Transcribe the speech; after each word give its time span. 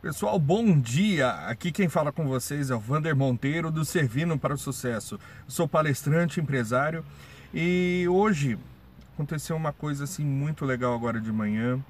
Pessoal, 0.00 0.38
bom 0.38 0.78
dia! 0.78 1.28
Aqui 1.48 1.72
quem 1.72 1.88
fala 1.88 2.12
com 2.12 2.24
vocês 2.24 2.70
é 2.70 2.74
o 2.74 2.78
Vander 2.78 3.16
Monteiro 3.16 3.68
do 3.68 3.84
Servindo 3.84 4.38
para 4.38 4.54
o 4.54 4.56
Sucesso. 4.56 5.16
Eu 5.16 5.50
sou 5.50 5.66
palestrante, 5.66 6.38
empresário 6.38 7.04
e 7.52 8.06
hoje 8.08 8.56
aconteceu 9.12 9.56
uma 9.56 9.72
coisa 9.72 10.04
assim 10.04 10.24
muito 10.24 10.64
legal 10.64 10.94
agora 10.94 11.20
de 11.20 11.32
manhã. 11.32 11.84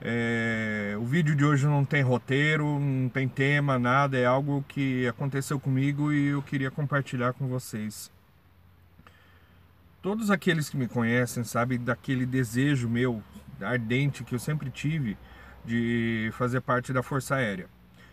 É... 0.00 0.96
O 0.98 1.04
vídeo 1.04 1.36
de 1.36 1.44
hoje 1.44 1.66
não 1.66 1.84
tem 1.84 2.00
roteiro, 2.00 2.80
não 2.80 3.10
tem 3.10 3.28
tema, 3.28 3.78
nada, 3.78 4.16
é 4.16 4.24
algo 4.24 4.64
que 4.66 5.06
aconteceu 5.06 5.60
comigo 5.60 6.10
e 6.10 6.28
eu 6.28 6.40
queria 6.40 6.70
compartilhar 6.70 7.34
com 7.34 7.46
vocês. 7.46 8.10
Todos 10.00 10.30
aqueles 10.30 10.70
que 10.70 10.76
me 10.78 10.88
conhecem 10.88 11.44
sabem 11.44 11.78
daquele 11.78 12.24
desejo 12.24 12.88
meu 12.88 13.22
ardente 13.60 14.24
que 14.24 14.34
eu 14.34 14.38
sempre 14.38 14.70
tive 14.70 15.18
de 15.66 16.30
fazer 16.32 16.60
parte 16.60 16.92
da 16.92 17.02
Força 17.02 17.34
Aérea. 17.34 17.66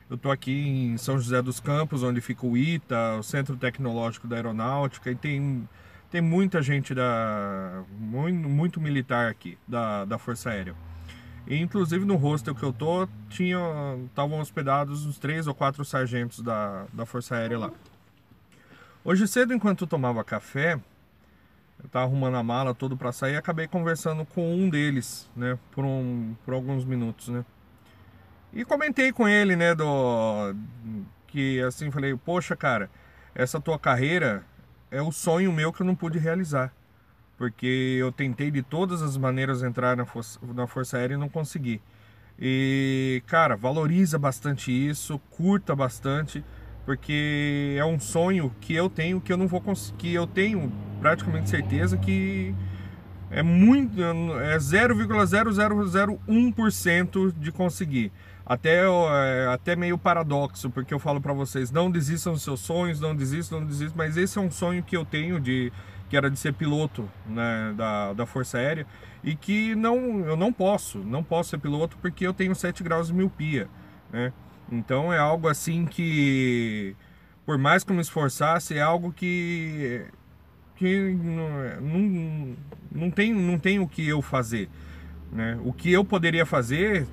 Eu 0.10 0.16
estou 0.16 0.32
aqui 0.32 0.52
em 0.52 0.98
São 0.98 1.18
José 1.18 1.42
dos 1.42 1.60
Campos, 1.60 2.04
onde 2.04 2.20
fica 2.20 2.46
o 2.46 2.58
ITA, 2.58 3.18
o 3.20 3.24
Centro 3.24 3.56
Tecnológico 3.56 4.28
da 4.28 4.36
Aeronáutica, 4.36 5.10
e 5.10 5.16
tem, 5.16 5.68
tem 6.12 6.22
muita 6.22 6.62
gente 6.62 6.94
da 6.94 7.84
muito, 7.98 8.50
muito 8.50 8.82
militar 8.82 9.30
aqui 9.30 9.58
da, 9.68 10.04
da 10.06 10.18
Força 10.18 10.50
Aérea. 10.50 10.76
E, 11.48 11.58
inclusive 11.58 12.06
no 12.06 12.16
hostel 12.16 12.56
que 12.56 12.64
eu 12.64 12.74
tinha 13.30 13.60
estavam 14.06 14.40
hospedados 14.40 15.06
uns 15.06 15.18
três 15.18 15.48
ou 15.48 15.54
quatro 15.54 15.84
sargentos 15.84 16.40
da, 16.40 16.86
da 16.94 17.06
Força 17.06 17.36
Aérea 17.36 17.60
lá. 17.60 17.72
Hoje 19.04 19.28
cedo, 19.28 19.54
enquanto 19.54 19.84
eu 19.84 19.88
tomava 19.88 20.24
café, 20.24 20.80
eu 21.82 21.90
tava 21.90 22.06
arrumando 22.06 22.36
a 22.36 22.44
mala 22.44 22.74
todo 22.74 22.98
para 22.98 23.12
sair, 23.12 23.36
acabei 23.36 23.68
conversando 23.68 24.26
com 24.26 24.56
um 24.56 24.70
deles, 24.70 25.30
né, 25.36 25.58
por, 25.72 25.86
um, 25.86 26.36
por 26.46 26.54
alguns 26.54 26.84
minutos, 26.84 27.30
né. 27.30 27.46
E 28.52 28.64
comentei 28.64 29.12
com 29.12 29.28
ele, 29.28 29.56
né, 29.56 29.74
do 29.74 30.56
que 31.28 31.62
assim 31.62 31.90
falei, 31.90 32.16
poxa, 32.16 32.56
cara, 32.56 32.90
essa 33.34 33.60
tua 33.60 33.80
carreira 33.80 34.46
é 34.92 35.02
o 35.02 35.12
sonho 35.12 35.52
meu 35.52 35.74
que 35.74 35.82
eu 35.82 35.86
não 35.86 35.96
pude 35.96 36.20
realizar, 36.20 36.72
porque 37.38 37.98
eu 38.00 38.12
tentei 38.12 38.52
de 38.52 38.62
todas 38.62 39.02
as 39.02 39.18
maneiras 39.18 39.64
entrar 39.64 39.98
na 39.98 40.06
força, 40.06 40.40
na 40.54 40.68
força 40.68 40.98
aérea 40.98 41.16
e 41.16 41.18
não 41.18 41.30
consegui. 41.30 41.82
E 42.40 43.24
cara, 43.26 43.56
valoriza 43.56 44.20
bastante 44.20 44.72
isso, 44.72 45.20
curta 45.32 45.76
bastante 45.76 46.44
porque 46.86 47.76
é 47.78 47.86
um 47.86 48.00
sonho 48.00 48.54
que 48.60 48.74
eu 48.74 48.90
tenho 48.90 49.22
que 49.22 49.32
eu 49.32 49.38
não 49.38 49.48
vou 49.48 49.62
conseguir, 49.62 50.14
eu 50.14 50.28
tenho 50.28 50.72
praticamente 51.04 51.50
certeza 51.50 51.98
que 51.98 52.56
é 53.30 53.44
muito 53.44 54.02
é 54.02 54.58
0,0001% 54.58 57.34
de 57.38 57.52
conseguir. 57.52 58.10
Até 58.46 58.86
é, 58.86 59.48
até 59.54 59.76
meio 59.76 59.98
paradoxo, 59.98 60.70
porque 60.70 60.94
eu 60.94 61.00
falo 61.00 61.20
para 61.20 61.34
vocês, 61.34 61.72
não 61.72 61.92
desistam 61.92 62.32
dos 62.32 62.44
seus 62.44 62.62
sonhos, 62.62 63.02
não 63.02 63.14
desistam, 63.14 63.60
não 63.60 63.68
desistam, 63.68 63.98
mas 63.98 64.16
esse 64.16 64.38
é 64.38 64.42
um 64.42 64.50
sonho 64.50 64.82
que 64.82 64.96
eu 64.96 65.04
tenho 65.04 65.42
de 65.42 65.74
que 66.10 66.16
era 66.16 66.32
de 66.32 66.40
ser 66.40 66.54
piloto 66.54 67.10
né, 67.26 67.74
da, 67.76 68.14
da 68.14 68.26
Força 68.26 68.58
Aérea 68.58 68.88
e 69.24 69.36
que 69.36 69.76
não 69.76 70.26
eu 70.26 70.38
não 70.38 70.54
posso, 70.54 71.00
não 71.00 71.22
posso 71.22 71.50
ser 71.50 71.58
piloto 71.58 71.98
porque 72.02 72.26
eu 72.26 72.34
tenho 72.34 72.56
7 72.56 72.82
graus 72.82 73.08
de 73.08 73.14
miopia, 73.14 73.68
né? 74.10 74.32
Então 74.72 75.12
é 75.12 75.18
algo 75.18 75.50
assim 75.50 75.86
que, 75.86 76.96
por 77.46 77.58
mais 77.58 77.84
que 77.84 77.92
eu 77.92 77.96
me 77.96 78.02
esforçasse, 78.02 78.78
é 78.78 78.82
algo 78.82 79.12
que, 79.12 80.06
que 80.84 81.14
não, 81.14 81.82
não, 81.82 82.56
não, 82.92 83.12
tem, 83.12 83.34
não 83.34 83.58
tem 83.58 83.80
o 83.80 83.88
que 83.88 84.06
eu 84.06 84.22
fazer. 84.22 84.70
Né? 85.32 85.58
O 85.64 85.72
que 85.72 85.90
eu 85.92 86.04
poderia 86.04 86.46
fazer, 86.46 87.08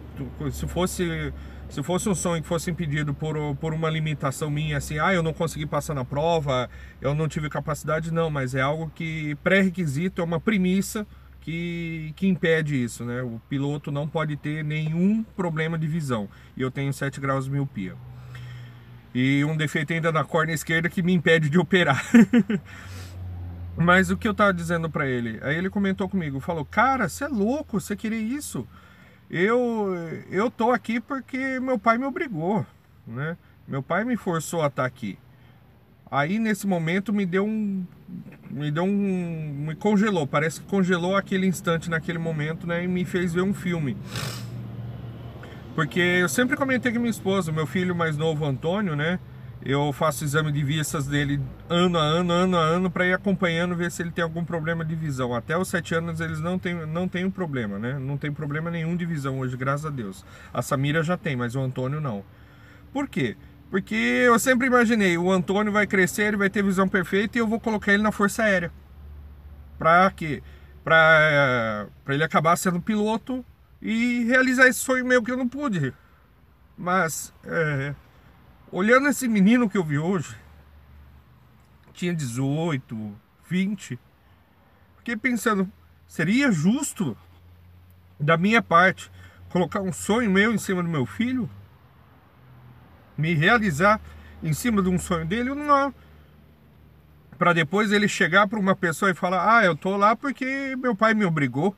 se 0.51 0.67
fosse, 0.67 1.33
se 1.69 1.81
fosse 1.85 2.09
um 2.09 2.15
sonho 2.15 2.43
que 2.43 2.49
fosse 2.49 2.69
impedido 2.69 3.15
por, 3.15 3.37
por 3.57 3.73
uma 3.73 3.89
limitação 3.89 4.51
minha, 4.51 4.79
assim, 4.79 4.99
ah, 4.99 5.15
eu 5.15 5.23
não 5.23 5.33
consegui 5.33 5.67
passar 5.67 5.95
na 5.95 6.05
prova, 6.05 6.69
eu 7.01 7.15
não 7.15 7.29
tive 7.29 7.49
capacidade, 7.49 8.13
não, 8.13 8.29
mas 8.29 8.57
é 8.57 8.61
algo 8.61 8.91
que 8.93 9.37
pré-requisito, 9.37 10.21
é 10.21 10.25
uma 10.25 10.41
premissa 10.41 11.07
que, 11.41 12.13
que 12.17 12.27
impede 12.27 12.83
isso, 12.83 13.05
né? 13.05 13.23
O 13.23 13.41
piloto 13.49 13.93
não 13.93 14.07
pode 14.07 14.37
ter 14.37 14.65
nenhum 14.65 15.23
problema 15.23 15.79
de 15.79 15.87
visão. 15.87 16.29
E 16.57 16.61
eu 16.61 16.73
tenho 16.73 16.93
7 16.93 17.21
graus 17.21 17.45
de 17.45 17.53
miopia. 17.53 17.95
E 19.15 19.45
um 19.45 19.57
defeito 19.57 19.93
ainda 19.93 20.11
na 20.13 20.25
córnea 20.25 20.55
esquerda 20.55 20.89
que 20.89 21.03
me 21.03 21.13
impede 21.13 21.49
de 21.49 21.59
operar. 21.59 22.05
Mas 23.77 24.11
o 24.11 24.17
que 24.17 24.29
eu 24.29 24.35
tava 24.35 24.53
dizendo 24.53 24.91
para 24.91 25.07
ele? 25.07 25.39
Aí 25.43 25.57
ele 25.57 25.71
comentou 25.71 26.09
comigo, 26.09 26.41
falou: 26.41 26.65
"Cara, 26.65 27.09
você 27.09 27.25
é 27.25 27.29
louco, 27.29 27.81
você 27.81 27.97
queria 27.97 28.19
isso? 28.19 28.67
Eu 29.31 29.95
eu 30.31 30.51
tô 30.51 30.73
aqui 30.73 31.01
porque 31.01 31.61
meu 31.61 31.79
pai 31.79 31.99
me 31.99 32.05
obrigou, 32.05 32.67
né? 33.07 33.37
Meu 33.67 33.83
pai 33.83 34.05
me 34.05 34.17
forçou 34.17 34.63
a 34.63 34.67
estar 34.67 34.83
tá 34.83 34.87
aqui. 34.87 35.19
Aí 36.11 36.41
nesse 36.41 36.67
momento 36.67 37.13
me 37.13 37.25
deu 37.25 37.47
um 37.47 37.87
me 38.51 38.71
deu 38.73 38.83
um 38.83 39.65
me 39.69 39.77
congelou, 39.77 40.27
parece 40.27 40.61
que 40.61 40.67
congelou 40.67 41.17
aquele 41.17 41.47
instante 41.47 41.89
naquele 41.89 42.19
momento, 42.19 42.67
né, 42.67 42.83
e 42.83 42.89
me 42.89 43.05
fez 43.05 43.33
ver 43.33 43.43
um 43.43 43.55
filme. 43.55 43.97
Porque 45.77 46.01
eu 46.01 46.29
sempre 46.29 46.57
comentei 46.57 46.93
com 46.93 46.99
minha 46.99 47.11
esposa, 47.11 47.53
meu 47.53 47.67
filho 47.67 47.95
mais 47.95 48.17
novo, 48.17 48.45
Antônio, 48.45 48.97
né? 48.97 49.21
Eu 49.63 49.93
faço 49.93 50.25
exame 50.25 50.51
de 50.51 50.65
vistas 50.65 51.07
dele 51.07 51.39
ano 51.69 51.99
a 51.99 52.03
ano, 52.03 52.33
ano 52.33 52.57
a 52.57 52.61
ano, 52.61 52.91
para 52.91 53.07
ir 53.07 53.13
acompanhando, 53.13 53.77
ver 53.77 53.91
se 53.91 54.03
ele 54.03 54.11
tem 54.11 54.25
algum 54.25 54.43
problema 54.43 54.85
de 54.85 54.95
visão. 54.95 55.35
Até 55.35 55.57
os 55.57 55.69
sete 55.69 55.95
anos 55.95 56.19
eles 56.21 56.41
não 56.41 56.59
têm, 56.59 56.87
não 56.87 57.07
têm 57.07 57.31
problema, 57.31 57.79
né? 57.79 57.99
Não 57.99 58.17
tem 58.17 58.33
problema 58.33 58.71
nenhum 58.71 58.97
de 58.97 59.05
visão 59.05 59.39
hoje, 59.39 59.57
graças 59.59 59.85
a 59.85 59.91
Deus. 59.91 60.25
A 60.53 60.63
Samira 60.63 61.03
já 61.03 61.17
tem, 61.17 61.37
mas 61.37 61.55
o 61.55 61.61
Antônio 61.61 62.01
não. 62.01 62.25
Por 62.91 63.07
quê? 63.07 63.37
Porque 63.71 63.95
eu 63.95 64.39
sempre 64.39 64.67
imaginei, 64.67 65.19
o 65.19 65.31
Antônio 65.31 65.71
vai 65.71 65.87
crescer, 65.87 66.23
ele 66.25 66.37
vai 66.39 66.49
ter 66.49 66.65
visão 66.65 66.89
perfeita 66.89 67.37
e 67.37 67.41
eu 67.41 67.47
vou 67.47 67.61
colocar 67.61 67.93
ele 67.93 68.03
na 68.03 68.11
Força 68.11 68.43
Aérea. 68.43 68.73
Pra 69.79 70.11
quê? 70.11 70.43
Pra, 70.83 71.87
pra 72.03 72.15
ele 72.15 72.25
acabar 72.25 72.57
sendo 72.57 72.81
piloto 72.81 73.45
e 73.81 74.25
realizar 74.25 74.67
esse 74.67 74.81
sonho 74.81 75.05
meu 75.05 75.23
que 75.23 75.31
eu 75.31 75.37
não 75.37 75.47
pude. 75.47 75.93
Mas, 76.77 77.33
é, 77.45 77.95
olhando 78.73 79.09
esse 79.09 79.29
menino 79.29 79.69
que 79.69 79.79
eu 79.79 79.85
vi 79.85 79.99
hoje, 79.99 80.37
tinha 81.93 82.15
18, 82.15 83.17
20, 83.49 83.99
fiquei 84.99 85.17
pensando, 85.17 85.71
seria 86.07 86.51
justo 86.51 87.17
da 88.19 88.37
minha 88.37 88.63
parte 88.63 89.11
colocar 89.49 89.81
um 89.81 89.93
sonho 89.93 90.31
meu 90.31 90.53
em 90.53 90.59
cima 90.59 90.83
do 90.83 90.89
meu 90.89 91.05
filho? 91.05 91.49
me 93.21 93.35
realizar 93.35 94.01
em 94.43 94.53
cima 94.53 94.83
de 94.83 94.89
um 94.89 94.99
sonho 94.99 95.27
dele, 95.27 95.55
não. 95.55 95.95
Para 97.39 97.53
depois 97.53 97.93
ele 97.93 98.09
chegar 98.09 98.49
para 98.49 98.59
uma 98.59 98.75
pessoa 98.75 99.11
e 99.11 99.15
falar: 99.15 99.59
"Ah, 99.59 99.65
eu 99.65 99.77
tô 99.77 99.97
lá 99.97 100.17
porque 100.17 100.75
meu 100.77 100.97
pai 100.97 101.15
me 101.15 101.25
obrigou". 101.25 101.77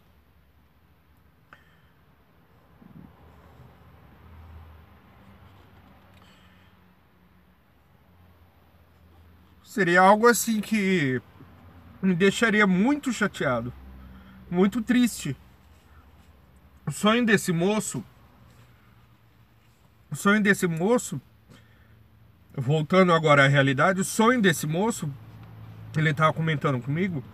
Seria 9.73 10.03
algo 10.03 10.27
assim 10.27 10.61
que 10.61 11.19
me 12.03 12.15
deixaria 12.15 12.67
muito 12.67 13.11
chateado, 13.11 13.73
muito 14.51 14.83
triste. 14.83 15.35
O 16.87 16.91
sonho 16.91 17.25
desse 17.25 17.55
moço, 17.55 18.05
o 20.11 20.15
sonho 20.15 20.43
desse 20.43 20.67
moço 20.67 21.19
voltando 22.55 23.15
agora 23.15 23.47
à 23.47 23.49
realidade, 23.49 24.03
o 24.03 24.05
sonho 24.05 24.43
desse 24.43 24.67
moço, 24.67 25.11
ele 25.97 26.11
estava 26.11 26.35
comentando 26.35 26.79
comigo, 26.79 27.25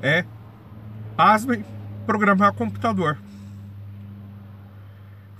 é, 0.00 0.24
pasmem, 1.16 1.64
programar 2.06 2.52
computador. 2.52 3.18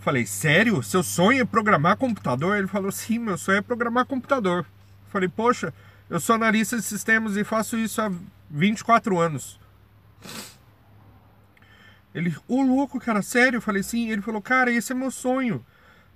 Falei, 0.00 0.26
sério? 0.26 0.82
Seu 0.82 1.04
sonho 1.04 1.42
é 1.42 1.44
programar 1.44 1.96
computador? 1.96 2.56
Ele 2.56 2.66
falou, 2.66 2.90
sim, 2.90 3.20
meu 3.20 3.38
sonho 3.38 3.58
é 3.58 3.62
programar 3.62 4.04
computador. 4.04 4.66
Falei, 5.06 5.28
poxa, 5.28 5.72
eu 6.10 6.20
sou 6.20 6.34
analista 6.34 6.76
de 6.76 6.82
sistemas 6.82 7.36
e 7.36 7.44
faço 7.44 7.78
isso 7.78 8.02
há 8.02 8.12
24 8.50 9.18
anos. 9.18 9.58
Ele, 12.14 12.36
ô 12.46 12.60
louco, 12.60 12.98
cara, 12.98 13.22
sério? 13.22 13.58
Eu 13.58 13.62
falei, 13.62 13.82
sim. 13.82 14.10
Ele 14.10 14.20
falou, 14.20 14.42
cara, 14.42 14.70
esse 14.70 14.92
é 14.92 14.94
meu 14.94 15.10
sonho 15.10 15.64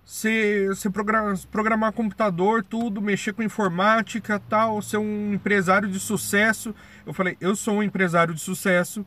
você, 0.04 0.68
programar, 0.92 1.34
programar 1.50 1.92
computador, 1.92 2.62
tudo, 2.62 3.00
mexer 3.00 3.32
com 3.32 3.42
informática, 3.42 4.38
tal, 4.50 4.82
ser 4.82 4.98
um 4.98 5.32
empresário 5.32 5.88
de 5.88 5.98
sucesso. 5.98 6.74
Eu 7.06 7.14
falei, 7.14 7.38
eu 7.40 7.56
sou 7.56 7.76
um 7.76 7.82
empresário 7.82 8.34
de 8.34 8.40
sucesso. 8.40 9.04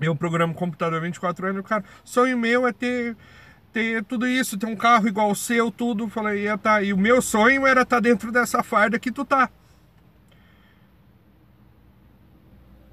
Eu 0.00 0.14
programo 0.14 0.54
computador 0.54 0.98
há 0.98 1.02
24 1.02 1.48
anos, 1.48 1.66
cara. 1.66 1.84
Sonho 2.04 2.38
meu 2.38 2.66
é 2.66 2.72
ter 2.72 3.16
ter 3.72 4.04
tudo 4.04 4.24
isso, 4.24 4.56
ter 4.56 4.66
um 4.66 4.76
carro 4.76 5.08
igual 5.08 5.32
o 5.32 5.34
seu, 5.34 5.68
tudo. 5.68 6.08
Falei, 6.08 6.44
ia 6.44 6.56
tá. 6.56 6.80
E 6.80 6.92
o 6.92 6.98
meu 6.98 7.20
sonho 7.20 7.66
era 7.66 7.82
estar 7.82 7.96
tá 7.96 8.00
dentro 8.00 8.30
dessa 8.30 8.62
farda 8.62 9.00
que 9.00 9.10
tu 9.10 9.24
tá. 9.24 9.50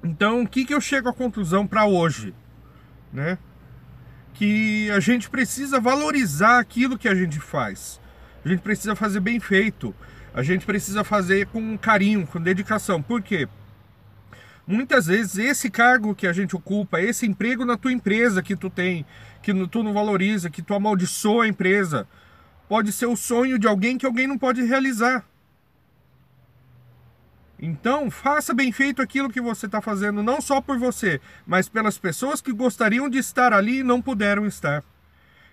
Então, 0.02 0.42
o 0.42 0.48
que 0.48 0.64
que 0.64 0.74
eu 0.74 0.80
chego 0.80 1.08
à 1.08 1.12
conclusão 1.12 1.66
para 1.66 1.86
hoje, 1.86 2.34
né? 3.12 3.38
que 4.34 4.90
a 4.90 5.00
gente 5.00 5.30
precisa 5.30 5.78
valorizar 5.78 6.58
aquilo 6.58 6.98
que 6.98 7.08
a 7.08 7.14
gente 7.14 7.38
faz. 7.38 8.00
A 8.44 8.48
gente 8.48 8.60
precisa 8.60 8.96
fazer 8.96 9.20
bem 9.20 9.38
feito. 9.38 9.94
A 10.34 10.42
gente 10.42 10.64
precisa 10.64 11.04
fazer 11.04 11.46
com 11.46 11.76
carinho, 11.76 12.26
com 12.26 12.40
dedicação. 12.40 13.02
Por 13.02 13.22
quê? 13.22 13.48
Muitas 14.66 15.06
vezes 15.06 15.38
esse 15.38 15.70
cargo 15.70 16.14
que 16.14 16.26
a 16.26 16.32
gente 16.32 16.56
ocupa, 16.56 17.00
esse 17.00 17.26
emprego 17.26 17.64
na 17.64 17.76
tua 17.76 17.92
empresa 17.92 18.42
que 18.42 18.56
tu 18.56 18.70
tem, 18.70 19.04
que 19.42 19.52
tu 19.66 19.82
não 19.82 19.92
valoriza, 19.92 20.48
que 20.48 20.62
tu 20.62 20.74
amaldiçoa 20.74 21.44
a 21.44 21.48
empresa, 21.48 22.06
pode 22.68 22.90
ser 22.92 23.06
o 23.06 23.16
sonho 23.16 23.58
de 23.58 23.66
alguém 23.66 23.98
que 23.98 24.06
alguém 24.06 24.26
não 24.26 24.38
pode 24.38 24.62
realizar. 24.62 25.24
Então, 27.64 28.10
faça 28.10 28.52
bem 28.52 28.72
feito 28.72 29.00
aquilo 29.00 29.30
que 29.30 29.40
você 29.40 29.66
está 29.66 29.80
fazendo, 29.80 30.20
não 30.20 30.40
só 30.40 30.60
por 30.60 30.76
você, 30.76 31.20
mas 31.46 31.68
pelas 31.68 31.96
pessoas 31.96 32.40
que 32.40 32.52
gostariam 32.52 33.08
de 33.08 33.18
estar 33.18 33.52
ali 33.52 33.78
e 33.78 33.84
não 33.84 34.02
puderam 34.02 34.44
estar. 34.46 34.82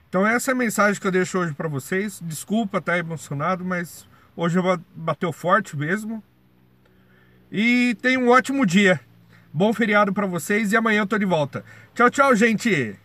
Então, 0.10 0.26
essa 0.26 0.50
é 0.50 0.54
a 0.54 0.58
mensagem 0.58 1.00
que 1.00 1.06
eu 1.06 1.12
deixo 1.12 1.38
hoje 1.38 1.54
para 1.54 1.68
vocês. 1.68 2.20
Desculpa 2.24 2.80
estar 2.80 2.98
emocionado, 2.98 3.64
mas 3.64 4.08
hoje 4.36 4.58
bateu 4.96 5.32
forte 5.32 5.78
mesmo. 5.78 6.24
E 7.52 7.96
tenha 8.02 8.20
um 8.20 8.30
ótimo 8.30 8.66
dia. 8.66 9.00
Bom 9.54 9.72
feriado 9.72 10.12
para 10.12 10.26
vocês 10.26 10.72
e 10.72 10.78
amanhã 10.78 11.02
eu 11.02 11.08
tô 11.08 11.16
de 11.20 11.26
volta. 11.26 11.64
Tchau, 11.94 12.10
tchau, 12.10 12.36
gente! 12.36 12.98